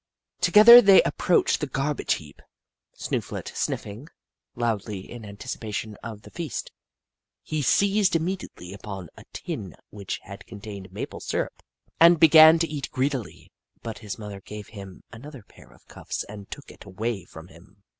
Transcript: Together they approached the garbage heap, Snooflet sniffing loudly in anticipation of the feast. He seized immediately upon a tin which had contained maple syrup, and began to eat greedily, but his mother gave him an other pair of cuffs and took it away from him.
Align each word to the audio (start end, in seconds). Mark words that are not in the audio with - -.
Together 0.39 0.81
they 0.81 1.03
approached 1.03 1.59
the 1.59 1.67
garbage 1.67 2.13
heap, 2.13 2.41
Snooflet 2.95 3.49
sniffing 3.53 4.07
loudly 4.55 5.01
in 5.01 5.23
anticipation 5.23 5.95
of 6.01 6.23
the 6.23 6.31
feast. 6.31 6.71
He 7.43 7.61
seized 7.61 8.15
immediately 8.15 8.73
upon 8.73 9.09
a 9.15 9.25
tin 9.31 9.75
which 9.91 10.17
had 10.23 10.47
contained 10.47 10.91
maple 10.91 11.19
syrup, 11.19 11.61
and 11.99 12.19
began 12.19 12.57
to 12.57 12.67
eat 12.67 12.89
greedily, 12.89 13.51
but 13.83 13.99
his 13.99 14.17
mother 14.17 14.41
gave 14.41 14.69
him 14.69 15.03
an 15.11 15.23
other 15.23 15.43
pair 15.43 15.71
of 15.71 15.85
cuffs 15.87 16.23
and 16.23 16.49
took 16.49 16.71
it 16.71 16.83
away 16.83 17.23
from 17.23 17.49
him. 17.49 17.83